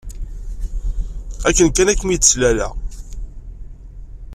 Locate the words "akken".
1.47-1.69